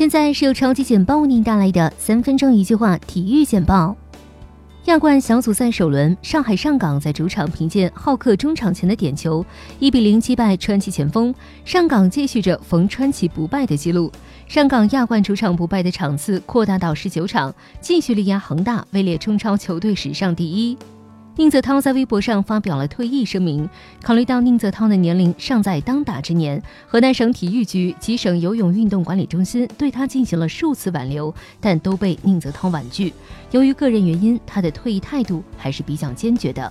[0.00, 3.94] 现在是由超级简报为您带来的三分钟一句话体育简报。
[4.86, 9.44] 亚冠小组赛首轮，上海上港在主场凭借浩克中场前的点球，
[9.78, 11.34] 一比零击败川崎前锋。
[11.66, 14.10] 上港继续着逢川崎不败的记录，
[14.48, 20.78] 上港亚冠主场不败的场次扩大到十九场，继续力压恒大，位列中超球队史上第一。
[21.36, 23.66] 宁泽涛在微博上发表了退役声明，
[24.02, 33.14] 考虑到宁泽涛的年龄尚在当打之年，河南省体育局及省游泳运动管理中心对他进行了数次挽留，但都被宁泽涛婉拒。
[33.52, 36.70] 由于个人原因，他的退役态度还是比较坚决的。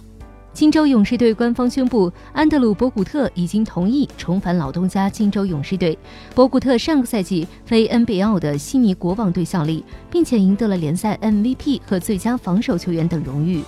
[0.54, 5.98] 金州勇士队官方宣布，安德鲁·博古特已经同意重返老东家金州勇士队。
[6.36, 13.64] 博古特上个赛季为 NBL 的悉尼国王队效力，并且赢得了联赛 MVP 和最佳防守球员等荣誉。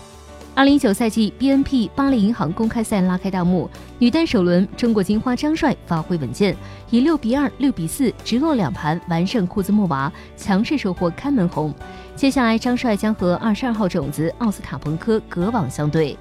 [0.54, 6.56] 二零一九赛季 BNP 巴黎银行公开赛拉开大幕，女单首轮，中国金花张帅发挥稳健，
[6.90, 11.74] 以六比二、六比四直落两盘完胜库兹莫娃，强势收获开门红。
[12.18, 16.18] 接下来，张帅将和二十二号种子奥斯塔彭科隔网相对。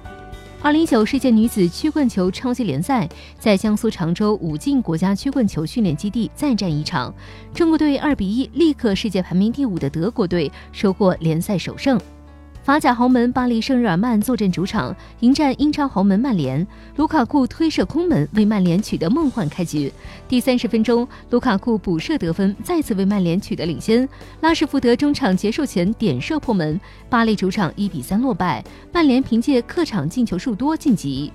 [0.61, 7.13] 二零一九世界女子曲棍球超级联赛在江苏常州武进国家曲棍球训练基地再战一场，
[7.53, 11.99] 中国队二比一力克世界排名第五的德国队，收获联赛首胜。
[12.63, 19.91] 法甲豪门巴黎圣日耳曼坐镇主场迎战英超豪门曼联，卢卡库推射空门为曼联取得梦幻开局。
[20.27, 24.07] 第三十分钟，卢卡库补射得分，再次为曼联取得领先。
[24.41, 31.33] 拉什福德中场结束前点射破门，巴黎主场一比三落败，曼联凭借客场进球数多晋级。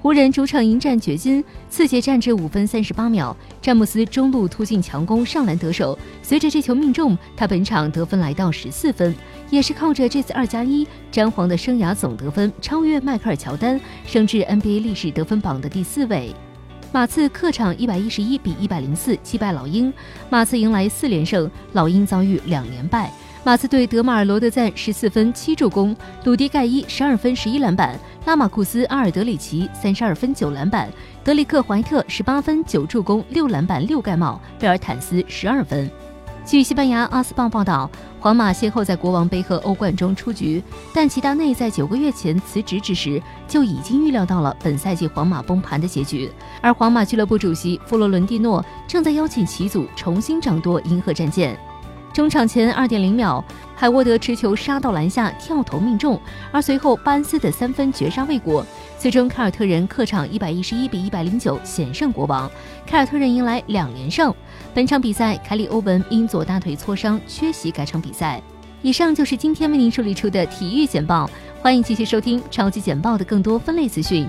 [0.00, 5.98] 湖人主场迎战掘金，次节战至五分三十八秒，詹姆斯中路突进强攻上篮得手。
[6.22, 9.12] 随着这球命中，他本场得分来到十四分，
[9.50, 16.32] 也是靠着这次二加一，詹皇的生涯总得分超越迈克尔乔丹，升至 NBA 历史得分榜的第四位。
[16.92, 19.92] 马刺客场一百一十一比一百零四击败老鹰，
[20.30, 23.12] 马刺迎来四连胜，老鹰遭遇两连败。
[23.48, 30.86] 马刺队德马尔罗德赞十四分七助攻，鲁迪盖伊十二分十一篮板，拉马库斯阿尔德里奇三十二分九篮板，
[31.24, 35.90] 德里克怀特十八分九助攻六篮板六盖帽，贝尔坦斯十二分。
[36.44, 46.30] 据西班牙阿斯报报道，皇马先后在国王杯和欧冠中出局，但齐达内在九个月前辞职之时就已经预料到了本赛季皇马崩盘的结局，
[46.60, 51.58] 而皇马俱乐部主席弗洛伦蒂诺正在邀请其组重新掌舵银河战舰。
[52.18, 53.40] 中场前二点零秒，
[53.76, 56.20] 海沃德持球杀到篮下，跳投命中，
[56.50, 58.66] 而随后巴恩斯的三分绝杀未果。
[58.98, 62.50] 最终，凯尔特人客场一百一十一比一百零九险胜国王，
[62.84, 64.34] 凯尔特人迎来两连胜。
[64.74, 68.42] 本场比赛，凯里欧文因左大腿挫伤缺席该场比赛。
[68.82, 71.30] 以上就是今天为您梳理出的体育简报，
[71.62, 74.26] 欢迎继续收听超级简报的更多分类资讯。